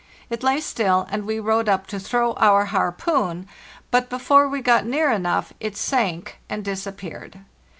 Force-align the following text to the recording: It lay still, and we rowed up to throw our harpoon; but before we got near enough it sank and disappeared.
It 0.31 0.41
lay 0.41 0.59
still, 0.59 1.05
and 1.11 1.27
we 1.27 1.39
rowed 1.39 1.69
up 1.69 1.85
to 1.93 1.99
throw 1.99 2.33
our 2.37 2.65
harpoon; 2.65 3.47
but 3.91 4.09
before 4.09 4.47
we 4.49 4.59
got 4.59 4.83
near 4.83 5.11
enough 5.11 5.53
it 5.59 5.77
sank 5.77 6.39
and 6.49 6.65
disappeared. 6.65 7.41